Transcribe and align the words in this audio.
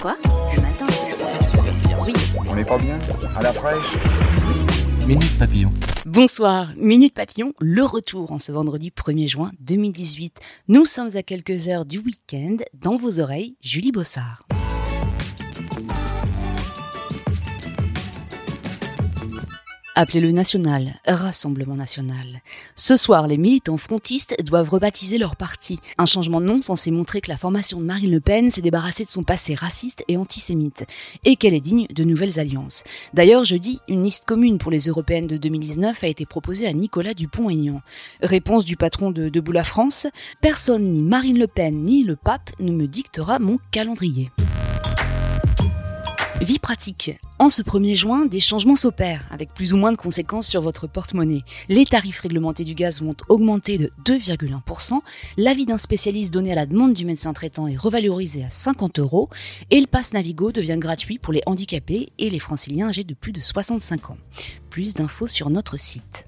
Quoi 0.00 0.16
Ce 0.54 0.60
matin 0.60 0.86
Oui. 2.06 2.12
On 2.46 2.54
n'est 2.54 2.64
pas 2.64 2.78
bien 2.78 2.98
À 3.34 3.42
la 3.42 3.52
fraîche 3.52 3.96
Minute 5.06 5.38
Papillon. 5.38 5.72
Bonsoir, 6.06 6.72
Minute 6.76 7.14
Papillon, 7.14 7.52
le 7.60 7.82
retour 7.82 8.30
en 8.30 8.38
ce 8.38 8.52
vendredi 8.52 8.92
1er 8.96 9.26
juin 9.26 9.50
2018. 9.60 10.38
Nous 10.68 10.84
sommes 10.84 11.16
à 11.16 11.22
quelques 11.22 11.68
heures 11.68 11.84
du 11.84 11.98
week-end. 11.98 12.58
Dans 12.74 12.96
vos 12.96 13.18
oreilles, 13.18 13.56
Julie 13.60 13.92
Bossard. 13.92 14.46
Appelez-le 20.00 20.30
national, 20.30 20.94
Rassemblement 21.08 21.74
national. 21.74 22.40
Ce 22.76 22.96
soir, 22.96 23.26
les 23.26 23.36
militants 23.36 23.78
frontistes 23.78 24.40
doivent 24.44 24.68
rebaptiser 24.68 25.18
leur 25.18 25.34
parti. 25.34 25.80
Un 25.98 26.04
changement 26.04 26.40
de 26.40 26.46
nom 26.46 26.62
censé 26.62 26.92
montrer 26.92 27.20
que 27.20 27.28
la 27.28 27.36
formation 27.36 27.80
de 27.80 27.84
Marine 27.84 28.12
Le 28.12 28.20
Pen 28.20 28.48
s'est 28.52 28.60
débarrassée 28.60 29.04
de 29.04 29.08
son 29.08 29.24
passé 29.24 29.56
raciste 29.56 30.04
et 30.06 30.16
antisémite, 30.16 30.84
et 31.24 31.34
qu'elle 31.34 31.52
est 31.52 31.58
digne 31.58 31.88
de 31.92 32.04
nouvelles 32.04 32.38
alliances. 32.38 32.84
D'ailleurs, 33.12 33.42
jeudi, 33.42 33.80
une 33.88 34.04
liste 34.04 34.24
commune 34.24 34.58
pour 34.58 34.70
les 34.70 34.86
européennes 34.86 35.26
de 35.26 35.36
2019 35.36 36.04
a 36.04 36.06
été 36.06 36.26
proposée 36.26 36.68
à 36.68 36.72
Nicolas 36.72 37.14
Dupont-Aignan. 37.14 37.82
Réponse 38.22 38.64
du 38.64 38.76
patron 38.76 39.10
de 39.10 39.28
Debout 39.28 39.50
la 39.50 39.64
France, 39.64 40.06
personne, 40.40 40.90
ni 40.90 41.02
Marine 41.02 41.40
Le 41.40 41.48
Pen, 41.48 41.82
ni 41.82 42.04
le 42.04 42.14
pape, 42.14 42.50
ne 42.60 42.70
me 42.70 42.86
dictera 42.86 43.40
mon 43.40 43.58
calendrier. 43.72 44.30
Vie 46.40 46.60
pratique. 46.60 47.18
En 47.40 47.48
ce 47.48 47.62
1er 47.62 47.96
juin, 47.96 48.26
des 48.26 48.38
changements 48.38 48.76
s'opèrent, 48.76 49.26
avec 49.32 49.52
plus 49.54 49.74
ou 49.74 49.76
moins 49.76 49.90
de 49.90 49.96
conséquences 49.96 50.46
sur 50.46 50.62
votre 50.62 50.86
porte-monnaie. 50.86 51.42
Les 51.68 51.84
tarifs 51.84 52.20
réglementés 52.20 52.62
du 52.62 52.76
gaz 52.76 53.02
vont 53.02 53.16
augmenter 53.28 53.76
de 53.76 53.90
2,1%, 54.04 55.00
l'avis 55.36 55.66
d'un 55.66 55.78
spécialiste 55.78 56.32
donné 56.32 56.52
à 56.52 56.54
la 56.54 56.66
demande 56.66 56.94
du 56.94 57.04
médecin 57.04 57.32
traitant 57.32 57.66
est 57.66 57.76
revalorisé 57.76 58.44
à 58.44 58.50
50 58.50 59.00
euros, 59.00 59.28
et 59.70 59.80
le 59.80 59.88
pass 59.88 60.12
Navigo 60.12 60.52
devient 60.52 60.78
gratuit 60.78 61.18
pour 61.18 61.32
les 61.32 61.42
handicapés 61.46 62.08
et 62.20 62.30
les 62.30 62.38
franciliens 62.38 62.90
âgés 62.90 63.04
de 63.04 63.14
plus 63.14 63.32
de 63.32 63.40
65 63.40 64.10
ans. 64.10 64.18
Plus 64.70 64.94
d'infos 64.94 65.26
sur 65.26 65.50
notre 65.50 65.76
site 65.76 66.27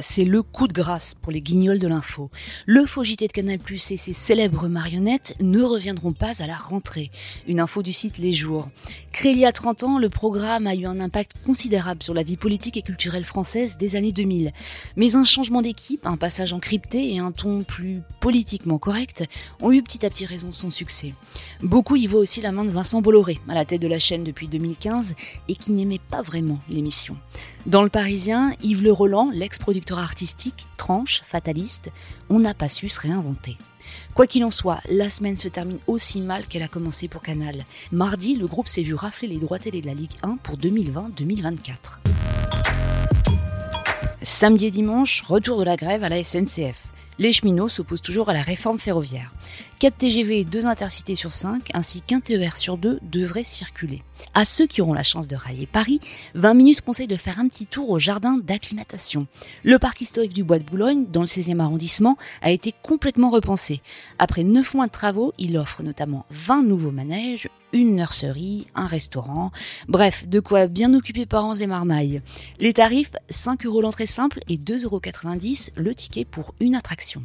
c'est 0.00 0.24
le 0.24 0.42
coup 0.42 0.68
de 0.68 0.72
grâce 0.72 1.14
pour 1.14 1.32
les 1.32 1.40
guignols 1.40 1.78
de 1.78 1.88
l'info. 1.88 2.30
Le 2.66 2.86
faux 2.86 3.04
JT 3.04 3.26
de 3.26 3.32
Canal 3.32 3.58
Plus 3.58 3.90
et 3.90 3.96
ses 3.96 4.12
célèbres 4.12 4.68
marionnettes 4.68 5.36
ne 5.40 5.62
reviendront 5.62 6.12
pas 6.12 6.42
à 6.42 6.46
la 6.46 6.56
rentrée. 6.56 7.10
Une 7.46 7.60
info 7.60 7.82
du 7.82 7.92
site 7.92 8.18
Les 8.18 8.32
Jours. 8.32 8.68
Créé 9.12 9.32
il 9.32 9.38
y 9.38 9.44
a 9.44 9.52
30 9.52 9.84
ans, 9.84 9.98
le 9.98 10.08
programme 10.08 10.66
a 10.66 10.74
eu 10.74 10.86
un 10.86 11.00
impact 11.00 11.32
considérable 11.44 12.02
sur 12.02 12.14
la 12.14 12.22
vie 12.22 12.36
politique 12.36 12.76
et 12.76 12.82
culturelle 12.82 13.24
française 13.24 13.76
des 13.76 13.96
années 13.96 14.12
2000. 14.12 14.52
Mais 14.96 15.16
un 15.16 15.24
changement 15.24 15.62
d'équipe, 15.62 16.06
un 16.06 16.16
passage 16.16 16.52
encrypté 16.52 17.14
et 17.14 17.18
un 17.18 17.32
ton 17.32 17.62
plus 17.62 18.02
politiquement 18.20 18.78
correct 18.78 19.24
ont 19.60 19.72
eu 19.72 19.82
petit 19.82 20.06
à 20.06 20.10
petit 20.10 20.26
raison 20.26 20.48
de 20.48 20.54
son 20.54 20.70
succès. 20.70 21.14
Beaucoup 21.62 21.96
y 21.96 22.06
voient 22.06 22.20
aussi 22.20 22.40
la 22.40 22.52
main 22.52 22.64
de 22.64 22.70
Vincent 22.70 23.02
Bolloré, 23.02 23.38
à 23.48 23.54
la 23.54 23.64
tête 23.64 23.82
de 23.82 23.88
la 23.88 23.98
chaîne 23.98 24.24
depuis 24.24 24.48
2015 24.48 25.14
et 25.48 25.54
qui 25.54 25.72
n'aimait 25.72 26.00
pas 26.10 26.22
vraiment 26.22 26.58
l'émission. 26.68 27.16
Dans 27.66 27.82
le 27.82 27.90
Parisien, 27.90 28.54
Yves 28.62 28.82
Le 28.82 28.90
Roland, 28.90 29.30
l'ex-producteur 29.34 29.89
artistique, 29.98 30.66
tranche, 30.76 31.22
fataliste, 31.24 31.90
on 32.28 32.38
n'a 32.38 32.54
pas 32.54 32.68
su 32.68 32.88
se 32.88 33.00
réinventer. 33.00 33.56
Quoi 34.14 34.26
qu'il 34.26 34.44
en 34.44 34.50
soit, 34.50 34.80
la 34.88 35.10
semaine 35.10 35.36
se 35.36 35.48
termine 35.48 35.78
aussi 35.86 36.20
mal 36.20 36.46
qu'elle 36.46 36.62
a 36.62 36.68
commencé 36.68 37.08
pour 37.08 37.22
Canal. 37.22 37.64
Mardi, 37.92 38.36
le 38.36 38.46
groupe 38.46 38.68
s'est 38.68 38.82
vu 38.82 38.94
rafler 38.94 39.28
les 39.28 39.38
droits 39.38 39.58
télé 39.58 39.80
de 39.80 39.86
la 39.86 39.94
Ligue 39.94 40.14
1 40.22 40.36
pour 40.36 40.56
2020-2024. 40.56 41.98
Samedi 44.22 44.66
et 44.66 44.70
dimanche, 44.70 45.22
retour 45.22 45.58
de 45.58 45.64
la 45.64 45.76
grève 45.76 46.04
à 46.04 46.08
la 46.08 46.22
SNCF. 46.22 46.84
Les 47.18 47.32
cheminots 47.32 47.68
s'opposent 47.68 48.02
toujours 48.02 48.30
à 48.30 48.32
la 48.32 48.42
réforme 48.42 48.78
ferroviaire. 48.78 49.32
4 49.80 49.96
TGV 49.96 50.40
et 50.40 50.44
2 50.44 50.66
intercités 50.66 51.14
sur 51.14 51.32
5, 51.32 51.70
ainsi 51.72 52.02
qu'un 52.02 52.20
TER 52.20 52.58
sur 52.58 52.76
2 52.76 53.00
devraient 53.00 53.44
circuler. 53.44 54.02
À 54.34 54.44
ceux 54.44 54.66
qui 54.66 54.82
auront 54.82 54.92
la 54.92 55.02
chance 55.02 55.26
de 55.26 55.36
rallier 55.36 55.66
Paris, 55.66 56.00
20 56.34 56.52
minutes 56.52 56.82
conseillent 56.82 57.06
de 57.06 57.16
faire 57.16 57.38
un 57.38 57.48
petit 57.48 57.64
tour 57.64 57.88
au 57.88 57.98
jardin 57.98 58.36
d'acclimatation. 58.36 59.26
Le 59.64 59.78
parc 59.78 60.02
historique 60.02 60.34
du 60.34 60.44
Bois 60.44 60.58
de 60.58 60.64
Boulogne, 60.64 61.06
dans 61.10 61.22
le 61.22 61.26
16e 61.26 61.60
arrondissement, 61.60 62.18
a 62.42 62.50
été 62.50 62.74
complètement 62.82 63.30
repensé. 63.30 63.80
Après 64.18 64.44
9 64.44 64.74
mois 64.74 64.86
de 64.86 64.92
travaux, 64.92 65.32
il 65.38 65.56
offre 65.56 65.82
notamment 65.82 66.26
20 66.28 66.62
nouveaux 66.64 66.90
manèges, 66.90 67.48
une 67.72 67.96
nurserie, 67.96 68.66
un 68.74 68.86
restaurant, 68.86 69.50
bref, 69.88 70.28
de 70.28 70.40
quoi 70.40 70.66
bien 70.66 70.92
occuper 70.92 71.24
parents 71.24 71.54
et 71.54 71.66
marmailles. 71.66 72.20
Les 72.58 72.74
tarifs, 72.74 73.12
5 73.30 73.64
euros 73.64 73.80
l'entrée 73.80 74.04
simple 74.04 74.40
et 74.46 74.58
2,90 74.58 74.84
euros 74.84 75.00
le 75.76 75.94
ticket 75.94 76.26
pour 76.26 76.54
une 76.60 76.74
attraction. 76.74 77.24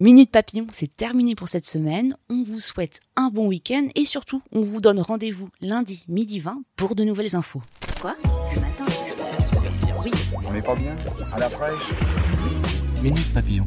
Minute 0.00 0.30
Papillon, 0.30 0.68
c'est 0.70 0.96
terminé 0.96 1.34
pour 1.34 1.48
cette 1.48 1.64
semaine. 1.64 2.16
On 2.30 2.44
vous 2.44 2.60
souhaite 2.60 3.00
un 3.16 3.30
bon 3.30 3.48
week-end 3.48 3.88
et 3.96 4.04
surtout, 4.04 4.40
on 4.52 4.62
vous 4.62 4.80
donne 4.80 5.00
rendez-vous 5.00 5.48
lundi 5.60 6.04
midi 6.06 6.38
20 6.38 6.62
pour 6.76 6.94
de 6.94 7.02
nouvelles 7.02 7.34
infos. 7.34 7.62
Quoi? 8.00 8.14
Ce 8.54 8.60
matin? 8.60 8.84
Oui. 10.04 10.12
On 10.46 10.52
n'est 10.52 10.62
pas 10.62 10.76
bien? 10.76 10.96
À 11.32 11.40
la 11.40 11.50
fraîche? 11.50 11.82
Minute 13.02 13.34
Papillon. 13.34 13.66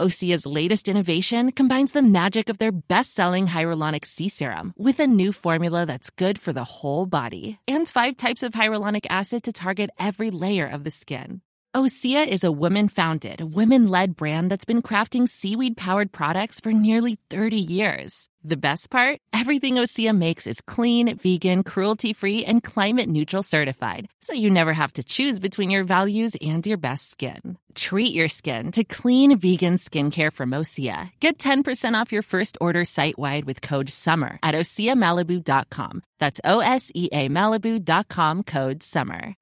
Osea's 0.00 0.46
latest 0.46 0.88
innovation 0.88 1.52
combines 1.52 1.92
the 1.92 2.00
magic 2.00 2.48
of 2.48 2.56
their 2.56 2.72
best-selling 2.72 3.46
hyaluronic 3.46 4.06
sea 4.06 4.30
serum 4.30 4.72
with 4.78 4.98
a 4.98 5.06
new 5.06 5.30
formula 5.30 5.84
that's 5.84 6.08
good 6.08 6.38
for 6.38 6.54
the 6.54 6.64
whole 6.64 7.04
body 7.04 7.58
and 7.68 7.86
five 7.86 8.16
types 8.16 8.42
of 8.42 8.54
hyaluronic 8.54 9.04
acid 9.10 9.42
to 9.42 9.52
target 9.52 9.90
every 9.98 10.30
layer 10.30 10.66
of 10.66 10.84
the 10.84 10.90
skin. 10.90 11.42
Osea 11.76 12.26
is 12.26 12.42
a 12.42 12.50
women-founded, 12.50 13.42
women-led 13.42 14.16
brand 14.16 14.50
that's 14.50 14.64
been 14.64 14.82
crafting 14.82 15.28
seaweed-powered 15.28 16.10
products 16.10 16.58
for 16.58 16.72
nearly 16.72 17.16
30 17.28 17.58
years. 17.58 18.26
The 18.42 18.56
best 18.56 18.90
part? 18.90 19.20
Everything 19.32 19.74
Osea 19.74 20.16
makes 20.16 20.48
is 20.48 20.62
clean, 20.62 21.16
vegan, 21.16 21.62
cruelty-free, 21.62 22.44
and 22.44 22.60
climate-neutral 22.62 23.44
certified, 23.44 24.08
so 24.20 24.32
you 24.32 24.50
never 24.50 24.72
have 24.72 24.94
to 24.94 25.04
choose 25.04 25.38
between 25.38 25.70
your 25.70 25.84
values 25.84 26.34
and 26.40 26.66
your 26.66 26.78
best 26.78 27.08
skin. 27.10 27.58
Treat 27.74 28.14
your 28.14 28.28
skin 28.28 28.70
to 28.72 28.84
clean, 28.84 29.38
vegan 29.38 29.76
skincare 29.76 30.30
from 30.32 30.50
Osea. 30.50 31.10
Get 31.20 31.38
10% 31.38 31.94
off 31.94 32.12
your 32.12 32.22
first 32.22 32.58
order 32.60 32.84
site-wide 32.84 33.46
with 33.46 33.62
code 33.62 33.88
SUMMER 33.88 34.38
at 34.42 34.54
OseaMalibu.com. 34.54 36.02
That's 36.18 36.40
O-S-E-A 36.44 37.28
Malibu.com 37.30 38.42
code 38.42 38.82
SUMMER. 38.82 39.34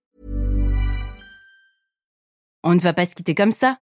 On 2.65 2.75
ne 2.75 2.81
va 2.81 2.93
pas 2.93 3.07
se 3.07 3.15
quitter 3.15 3.35
comme 3.35 3.53
ça. 3.53 3.79